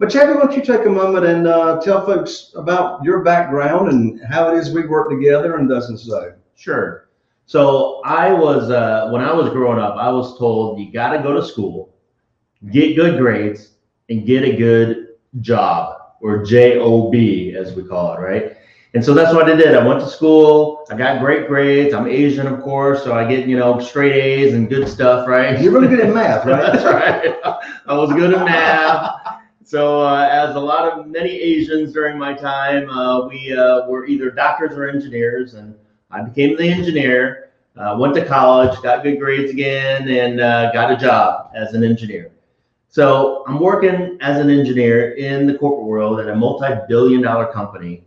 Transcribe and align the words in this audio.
But 0.00 0.08
Chaffee, 0.08 0.32
why 0.32 0.46
don't 0.46 0.56
you 0.56 0.62
take 0.62 0.86
a 0.86 0.90
moment 0.90 1.26
and 1.26 1.46
uh, 1.46 1.78
tell 1.82 2.06
folks 2.06 2.52
about 2.56 3.04
your 3.04 3.22
background 3.22 3.90
and 3.90 4.18
how 4.24 4.50
it 4.50 4.56
is 4.58 4.72
we 4.72 4.86
work 4.86 5.10
together 5.10 5.56
and 5.56 5.68
does 5.68 5.90
and 5.90 6.00
so. 6.00 6.32
Sure. 6.56 7.10
So 7.44 8.00
I 8.06 8.32
was 8.32 8.70
uh, 8.70 9.10
when 9.10 9.20
I 9.20 9.30
was 9.30 9.50
growing 9.50 9.78
up, 9.78 9.96
I 9.96 10.08
was 10.10 10.38
told 10.38 10.80
you 10.80 10.90
got 10.90 11.12
to 11.12 11.22
go 11.22 11.34
to 11.34 11.44
school, 11.44 11.94
get 12.72 12.96
good 12.96 13.18
grades, 13.18 13.72
and 14.08 14.24
get 14.24 14.42
a 14.42 14.56
good 14.56 15.08
job 15.42 15.98
or 16.22 16.44
job 16.44 17.14
as 17.14 17.74
we 17.74 17.82
call 17.82 18.14
it, 18.14 18.20
right? 18.20 18.56
And 18.94 19.04
so 19.04 19.12
that's 19.12 19.34
what 19.34 19.50
I 19.50 19.54
did. 19.54 19.74
I 19.74 19.86
went 19.86 20.00
to 20.00 20.08
school. 20.08 20.86
I 20.90 20.96
got 20.96 21.20
great 21.20 21.46
grades. 21.46 21.92
I'm 21.92 22.06
Asian, 22.06 22.46
of 22.46 22.62
course, 22.62 23.04
so 23.04 23.12
I 23.12 23.28
get 23.28 23.46
you 23.46 23.58
know 23.58 23.78
straight 23.78 24.14
A's 24.14 24.54
and 24.54 24.66
good 24.66 24.88
stuff, 24.88 25.28
right? 25.28 25.60
You're 25.60 25.72
really 25.72 25.88
good 25.88 26.00
at 26.00 26.14
math, 26.14 26.46
right? 26.46 26.72
that's 26.72 26.84
right. 26.84 27.38
I 27.86 27.94
was 27.94 28.10
good 28.14 28.32
at 28.32 28.46
math. 28.46 29.29
So, 29.70 30.00
uh, 30.00 30.28
as 30.28 30.56
a 30.56 30.58
lot 30.58 30.90
of 30.90 31.06
many 31.06 31.30
Asians 31.30 31.92
during 31.92 32.18
my 32.18 32.34
time, 32.34 32.90
uh, 32.90 33.28
we 33.28 33.56
uh, 33.56 33.86
were 33.86 34.04
either 34.04 34.28
doctors 34.28 34.76
or 34.76 34.88
engineers, 34.88 35.54
and 35.54 35.76
I 36.10 36.22
became 36.22 36.56
the 36.56 36.68
engineer. 36.68 37.50
Uh, 37.76 37.96
went 37.96 38.12
to 38.16 38.24
college, 38.24 38.76
got 38.82 39.04
good 39.04 39.20
grades 39.20 39.52
again, 39.52 40.08
and 40.08 40.40
uh, 40.40 40.72
got 40.72 40.90
a 40.90 40.96
job 40.96 41.52
as 41.54 41.72
an 41.74 41.84
engineer. 41.84 42.32
So 42.88 43.44
I'm 43.46 43.60
working 43.60 44.18
as 44.20 44.40
an 44.40 44.50
engineer 44.50 45.12
in 45.12 45.46
the 45.46 45.56
corporate 45.56 45.86
world 45.86 46.18
at 46.18 46.28
a 46.28 46.34
multi-billion-dollar 46.34 47.52
company, 47.52 48.02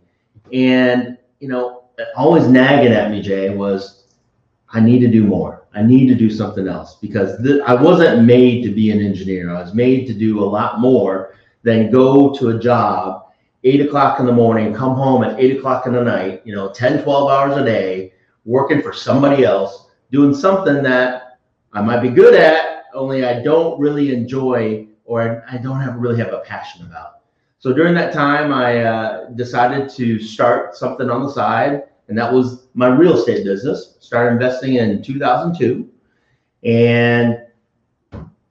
and 0.52 1.16
you 1.40 1.48
know, 1.48 1.84
always 2.14 2.46
nagging 2.46 2.92
at 2.92 3.10
me, 3.10 3.22
Jay, 3.22 3.56
was 3.56 4.04
I 4.74 4.80
need 4.80 4.98
to 4.98 5.08
do 5.08 5.24
more. 5.24 5.66
I 5.72 5.80
need 5.82 6.08
to 6.08 6.14
do 6.14 6.28
something 6.28 6.68
else 6.68 6.96
because 6.96 7.42
th- 7.42 7.62
I 7.66 7.74
wasn't 7.74 8.26
made 8.26 8.64
to 8.64 8.70
be 8.70 8.90
an 8.90 9.00
engineer. 9.00 9.56
I 9.56 9.62
was 9.62 9.72
made 9.72 10.06
to 10.08 10.12
do 10.12 10.40
a 10.40 10.44
lot 10.44 10.78
more 10.78 11.34
than 11.64 11.90
go 11.90 12.32
to 12.34 12.50
a 12.50 12.58
job 12.58 13.24
eight 13.64 13.80
o'clock 13.80 14.20
in 14.20 14.26
the 14.26 14.32
morning, 14.32 14.72
come 14.74 14.94
home 14.94 15.24
at 15.24 15.40
eight 15.40 15.56
o'clock 15.56 15.86
in 15.86 15.94
the 15.94 16.04
night, 16.04 16.42
you 16.44 16.54
know, 16.54 16.70
10, 16.70 17.02
12 17.02 17.30
hours 17.30 17.56
a 17.56 17.64
day, 17.64 18.12
working 18.44 18.82
for 18.82 18.92
somebody 18.92 19.44
else, 19.44 19.86
doing 20.12 20.34
something 20.34 20.82
that 20.82 21.38
I 21.72 21.80
might 21.80 22.00
be 22.00 22.10
good 22.10 22.34
at, 22.34 22.84
only 22.92 23.24
I 23.24 23.42
don't 23.42 23.80
really 23.80 24.14
enjoy 24.14 24.86
or 25.06 25.44
I 25.50 25.56
don't 25.56 25.80
have 25.80 25.96
really 25.96 26.18
have 26.18 26.32
a 26.32 26.40
passion 26.40 26.84
about. 26.86 27.20
So 27.58 27.72
during 27.72 27.94
that 27.94 28.12
time, 28.12 28.52
I 28.52 28.84
uh, 28.84 29.24
decided 29.30 29.88
to 29.90 30.20
start 30.20 30.76
something 30.76 31.08
on 31.08 31.22
the 31.22 31.30
side, 31.30 31.84
and 32.08 32.18
that 32.18 32.30
was 32.30 32.66
my 32.74 32.88
real 32.88 33.16
estate 33.16 33.44
business. 33.44 33.96
Started 34.00 34.32
investing 34.32 34.74
in 34.74 35.02
2002, 35.02 35.88
and 36.64 37.38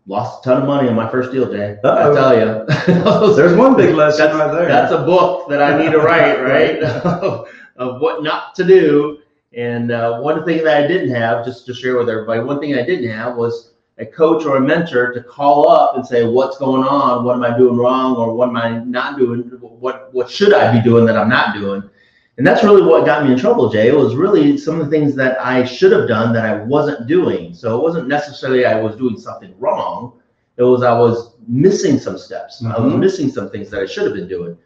lost 0.05 0.45
a 0.45 0.49
ton 0.49 0.61
of 0.61 0.67
money 0.67 0.89
on 0.89 0.95
my 0.95 1.09
first 1.09 1.31
deal, 1.31 1.51
Jay. 1.51 1.77
Uh-oh. 1.83 2.11
I 2.11 2.15
tell 2.15 2.37
you, 2.37 3.35
There's 3.35 3.55
one 3.55 3.75
big 3.75 3.95
lesson 3.95 4.25
that's, 4.25 4.35
right 4.35 4.51
there. 4.51 4.67
That's 4.67 4.91
a 4.91 5.03
book 5.03 5.49
that 5.49 5.61
I 5.61 5.77
need 5.77 5.91
to 5.91 5.99
write, 5.99 6.41
right? 6.41 6.83
of, 7.77 8.01
what 8.01 8.23
not 8.23 8.55
to 8.55 8.63
do. 8.63 9.19
And 9.53 9.91
uh, 9.91 10.19
one 10.19 10.43
thing 10.45 10.63
that 10.63 10.83
I 10.83 10.87
didn't 10.87 11.13
have, 11.13 11.45
just 11.45 11.65
to 11.67 11.73
share 11.73 11.97
with 11.97 12.09
everybody, 12.09 12.41
one 12.41 12.59
thing 12.59 12.75
I 12.75 12.83
didn't 12.83 13.09
have 13.11 13.35
was 13.35 13.73
a 13.99 14.05
coach 14.05 14.45
or 14.45 14.57
a 14.57 14.61
mentor 14.61 15.13
to 15.13 15.21
call 15.21 15.69
up 15.69 15.95
and 15.95 16.05
say, 16.05 16.25
"What's 16.25 16.57
going 16.57 16.83
on? 16.83 17.23
What 17.23 17.35
am 17.35 17.43
I 17.43 17.55
doing 17.55 17.77
wrong? 17.77 18.15
Or 18.15 18.33
what 18.33 18.49
am 18.49 18.57
I 18.57 18.79
not 18.79 19.19
doing? 19.19 19.41
What 19.61 20.11
what 20.11 20.29
should 20.29 20.53
I 20.53 20.75
be 20.75 20.81
doing 20.81 21.05
that 21.05 21.15
I'm 21.15 21.29
not 21.29 21.53
doing?" 21.53 21.87
And 22.37 22.47
that's 22.47 22.63
really 22.63 22.81
what 22.81 23.05
got 23.05 23.25
me 23.25 23.31
in 23.31 23.37
trouble, 23.37 23.69
Jay. 23.69 23.87
It 23.89 23.95
was 23.95 24.15
really 24.15 24.57
some 24.57 24.79
of 24.79 24.85
the 24.85 24.91
things 24.91 25.15
that 25.15 25.39
I 25.39 25.63
should 25.63 25.91
have 25.91 26.07
done 26.07 26.33
that 26.33 26.45
I 26.45 26.63
wasn't 26.63 27.07
doing. 27.07 27.53
So 27.53 27.77
it 27.77 27.83
wasn't 27.83 28.07
necessarily 28.07 28.65
I 28.65 28.81
was 28.81 28.95
doing 28.95 29.17
something 29.19 29.53
wrong. 29.59 30.13
It 30.57 30.63
was 30.63 30.81
I 30.83 30.97
was 30.97 31.35
missing 31.47 31.99
some 31.99 32.17
steps. 32.17 32.63
I 32.65 32.79
was 32.79 32.93
Mhm. 32.93 32.99
missing 32.99 33.29
some 33.29 33.49
things 33.49 33.69
that 33.69 33.81
I 33.81 33.85
should 33.85 34.05
have 34.05 34.15
been 34.15 34.27
doing. 34.27 34.57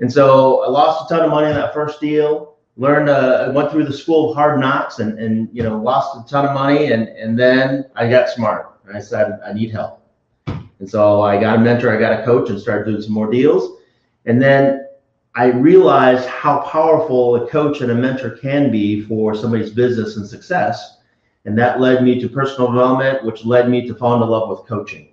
And 0.00 0.12
so 0.12 0.64
I 0.64 0.68
lost 0.68 1.10
a 1.10 1.14
ton 1.14 1.24
of 1.24 1.30
money 1.30 1.46
on 1.46 1.54
that 1.54 1.72
first 1.72 2.00
deal. 2.00 2.54
Learned, 2.76 3.08
uh, 3.08 3.44
I 3.46 3.48
went 3.50 3.70
through 3.70 3.84
the 3.84 3.92
school 3.92 4.30
of 4.30 4.36
hard 4.36 4.58
knocks 4.58 4.98
and, 4.98 5.16
and 5.18 5.48
you 5.52 5.62
know 5.62 5.78
lost 5.78 6.16
a 6.18 6.28
ton 6.28 6.44
of 6.46 6.52
money. 6.52 6.90
And 6.90 7.08
and 7.08 7.38
then 7.38 7.84
I 7.94 8.08
got 8.10 8.28
smart. 8.28 8.72
I 8.92 8.98
said 8.98 9.38
I 9.46 9.52
need 9.52 9.70
help. 9.70 10.00
And 10.48 10.90
so 10.90 11.22
I 11.22 11.40
got 11.40 11.56
a 11.56 11.60
mentor, 11.60 11.96
I 11.96 12.00
got 12.00 12.20
a 12.20 12.24
coach, 12.24 12.50
and 12.50 12.58
started 12.60 12.86
doing 12.90 13.00
some 13.02 13.12
more 13.14 13.30
deals. 13.30 13.78
And 14.26 14.42
then 14.42 14.83
I 15.36 15.46
realized 15.46 16.28
how 16.28 16.60
powerful 16.60 17.36
a 17.36 17.48
coach 17.48 17.80
and 17.80 17.90
a 17.90 17.94
mentor 17.94 18.30
can 18.30 18.70
be 18.70 19.02
for 19.02 19.34
somebody's 19.34 19.70
business 19.70 20.16
and 20.16 20.26
success. 20.26 20.98
And 21.44 21.58
that 21.58 21.80
led 21.80 22.04
me 22.04 22.20
to 22.20 22.28
personal 22.28 22.70
development, 22.70 23.24
which 23.24 23.44
led 23.44 23.68
me 23.68 23.86
to 23.88 23.94
fall 23.94 24.14
into 24.14 24.26
love 24.26 24.48
with 24.48 24.66
coaching. 24.68 25.08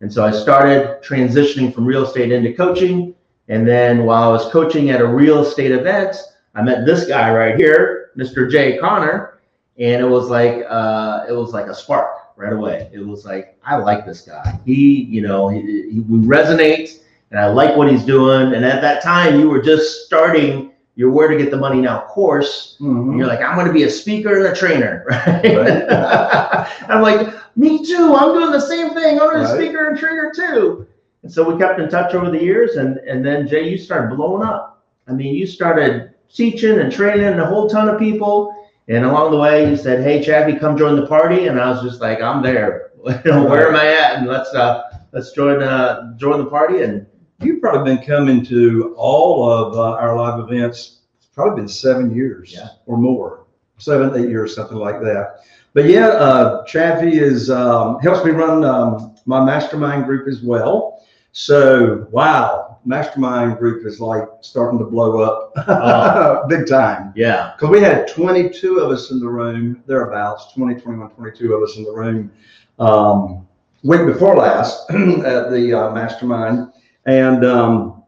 And 0.00 0.12
so 0.12 0.24
I 0.24 0.30
started 0.30 1.02
transitioning 1.02 1.74
from 1.74 1.86
real 1.86 2.04
estate 2.04 2.30
into 2.30 2.52
coaching. 2.52 3.14
And 3.48 3.66
then 3.66 4.04
while 4.04 4.22
I 4.22 4.32
was 4.32 4.52
coaching 4.52 4.90
at 4.90 5.00
a 5.00 5.06
real 5.06 5.42
estate 5.42 5.72
event, 5.72 6.16
I 6.54 6.62
met 6.62 6.84
this 6.84 7.06
guy 7.06 7.34
right 7.34 7.56
here, 7.56 8.10
Mr. 8.16 8.50
Jay 8.50 8.76
Conner, 8.78 9.40
and 9.78 10.00
it 10.00 10.08
was 10.08 10.28
like 10.28 10.64
uh, 10.68 11.24
it 11.28 11.32
was 11.32 11.52
like 11.52 11.66
a 11.66 11.74
spark 11.74 12.36
right 12.36 12.52
away. 12.52 12.88
It 12.92 13.00
was 13.00 13.24
like 13.24 13.58
I 13.64 13.76
like 13.76 14.06
this 14.06 14.20
guy. 14.20 14.58
He, 14.64 15.02
you 15.04 15.20
know, 15.20 15.48
he, 15.48 15.60
he, 15.90 16.00
we 16.00 16.18
resonate, 16.18 17.00
and 17.34 17.42
I 17.42 17.46
like 17.48 17.76
what 17.76 17.90
he's 17.90 18.04
doing. 18.04 18.54
And 18.54 18.64
at 18.64 18.80
that 18.82 19.02
time, 19.02 19.40
you 19.40 19.50
were 19.50 19.60
just 19.60 20.06
starting 20.06 20.70
your 20.94 21.10
Where 21.10 21.26
to 21.26 21.36
Get 21.36 21.50
the 21.50 21.56
Money 21.56 21.80
Now 21.80 22.02
course. 22.02 22.76
Mhm. 22.80 23.08
And 23.08 23.18
you're 23.18 23.26
like, 23.26 23.40
I'm 23.42 23.56
going 23.56 23.66
to 23.66 23.72
be 23.72 23.82
a 23.82 23.90
speaker 23.90 24.36
and 24.36 24.46
a 24.46 24.54
trainer, 24.54 25.04
right? 25.08 25.84
I'm 26.88 27.02
like, 27.02 27.34
me 27.56 27.84
too. 27.84 28.14
I'm 28.14 28.34
doing 28.38 28.52
the 28.52 28.60
same 28.60 28.90
thing. 28.94 29.18
I'm 29.20 29.30
a 29.30 29.38
Right. 29.42 29.48
speaker 29.48 29.88
and 29.88 29.98
trainer 29.98 30.30
too. 30.32 30.86
And 31.24 31.32
so 31.32 31.42
we 31.52 31.58
kept 31.58 31.80
in 31.80 31.88
touch 31.88 32.14
over 32.14 32.30
the 32.30 32.40
years, 32.40 32.76
and 32.76 32.98
and 32.98 33.26
then 33.26 33.48
Jay, 33.48 33.68
you 33.68 33.78
started 33.78 34.14
blowing 34.14 34.44
up. 34.44 34.84
I 35.08 35.12
mean, 35.12 35.34
you 35.34 35.44
started 35.46 36.10
teaching 36.32 36.78
and 36.78 36.92
training 36.92 37.40
a 37.40 37.46
whole 37.46 37.68
ton 37.68 37.88
of 37.88 37.98
people. 37.98 38.54
And 38.86 39.04
along 39.04 39.32
the 39.32 39.38
way, 39.38 39.68
you 39.68 39.76
said, 39.76 40.04
"Hey, 40.04 40.22
Chaffee, 40.22 40.54
come 40.56 40.76
join 40.76 40.94
the 40.94 41.06
party." 41.08 41.48
And 41.48 41.58
I 41.58 41.68
was 41.70 41.82
just 41.82 42.00
like, 42.00 42.20
"I'm 42.22 42.42
there. 42.44 42.90
Where 43.02 43.68
am 43.70 43.74
I 43.74 43.86
at?" 43.88 44.18
And 44.18 44.28
let's 44.28 44.54
uh, 44.54 44.82
let's 45.12 45.32
join 45.32 45.62
uh, 45.62 46.14
join 46.16 46.38
the 46.38 46.50
party. 46.50 46.82
And 46.82 47.06
You've 47.44 47.60
probably 47.60 47.94
been 47.96 48.04
coming 48.04 48.44
to 48.46 48.94
all 48.96 49.48
of 49.50 49.74
uh, 49.76 49.92
our 49.96 50.16
live 50.16 50.40
events. 50.40 51.00
It's 51.18 51.26
probably 51.34 51.60
been 51.62 51.68
seven 51.68 52.14
years 52.14 52.52
Yeah. 52.52 52.68
or 52.86 52.96
more, 52.96 53.46
seven, 53.78 54.14
eight 54.22 54.28
years, 54.30 54.54
something 54.54 54.76
like 54.78 55.00
that. 55.02 55.40
But 55.74 55.86
yeah, 55.86 56.06
uh, 56.08 56.64
Chaffee 56.64 57.18
is 57.18 57.50
um, 57.50 57.98
helps 58.00 58.24
me 58.24 58.30
run 58.30 58.64
um, 58.64 59.16
my 59.26 59.44
mastermind 59.44 60.04
group 60.06 60.28
as 60.28 60.40
well. 60.42 61.04
So 61.32 62.06
wow, 62.12 62.78
mastermind 62.84 63.58
group 63.58 63.84
is 63.84 63.98
like 64.00 64.22
starting 64.40 64.78
to 64.78 64.84
blow 64.84 65.20
up 65.20 66.48
big 66.48 66.68
time. 66.68 67.12
yeah, 67.16 67.54
Because 67.56 67.70
we 67.70 67.80
had 67.80 68.06
22 68.06 68.78
of 68.78 68.92
us 68.92 69.10
in 69.10 69.18
the 69.18 69.28
room, 69.28 69.82
thereabouts, 69.86 70.52
20, 70.54 70.80
21, 70.80 71.10
22 71.10 71.54
of 71.54 71.62
us 71.62 71.76
in 71.76 71.82
the 71.84 71.92
room 71.92 72.30
um, 72.78 73.48
week 73.82 74.06
before 74.06 74.36
last 74.36 74.88
at 74.90 75.50
the 75.50 75.72
uh, 75.76 75.90
mastermind. 75.92 76.68
And 77.06 77.44
um, 77.44 78.02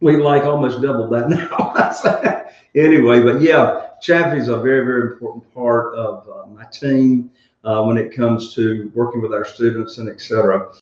we 0.00 0.16
like 0.16 0.44
almost 0.44 0.82
doubled 0.82 1.10
that 1.12 1.28
now. 1.30 2.52
anyway, 2.74 3.20
but 3.20 3.40
yeah, 3.40 3.88
Chaffee 4.00 4.38
is 4.38 4.48
a 4.48 4.56
very, 4.56 4.84
very 4.84 5.12
important 5.12 5.52
part 5.54 5.94
of 5.94 6.28
uh, 6.28 6.46
my 6.46 6.64
team 6.66 7.30
uh, 7.64 7.82
when 7.82 7.96
it 7.98 8.14
comes 8.14 8.54
to 8.54 8.90
working 8.94 9.20
with 9.20 9.32
our 9.32 9.44
students 9.44 9.98
and 9.98 10.08
et 10.08 10.20
cetera. 10.20 10.72